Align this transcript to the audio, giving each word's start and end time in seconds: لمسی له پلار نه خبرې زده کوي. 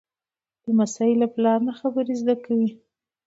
لمسی 0.65 1.11
له 1.21 1.27
پلار 1.33 1.59
نه 1.67 1.73
خبرې 1.79 2.13
زده 2.21 2.35
کوي. 2.45 2.69